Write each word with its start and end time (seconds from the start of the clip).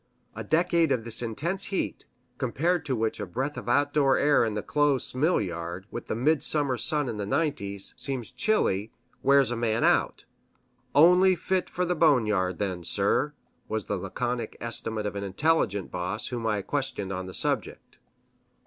A 0.35 0.43
decade 0.43 0.91
of 0.91 1.03
this 1.03 1.21
intense 1.21 1.65
heat, 1.65 2.07
compared 2.39 2.87
to 2.87 2.95
which 2.95 3.19
a 3.19 3.25
breath 3.27 3.55
of 3.55 3.69
outdoor 3.69 4.17
air 4.17 4.43
in 4.43 4.55
the 4.55 4.63
close 4.63 5.13
mill 5.13 5.39
yard, 5.39 5.85
with 5.91 6.07
the 6.07 6.15
midsummer 6.15 6.75
sun 6.75 7.07
in 7.07 7.17
the 7.17 7.25
nineties, 7.27 7.93
seems 7.97 8.31
chilly, 8.31 8.91
wears 9.21 9.51
a 9.51 9.55
man 9.55 9.83
out 9.83 10.25
"only 10.95 11.35
fit 11.35 11.69
for 11.69 11.85
the 11.85 11.93
boneyard 11.93 12.57
then, 12.57 12.81
sir," 12.83 13.33
was 13.69 13.85
the 13.85 13.95
laconic 13.99 14.57
estimate 14.59 15.05
of 15.05 15.15
an 15.15 15.23
intelligent 15.23 15.91
boss 15.91 16.29
whom 16.29 16.47
I 16.47 16.63
questioned 16.63 17.13
on 17.13 17.27
the 17.27 17.33
subject. 17.35 17.99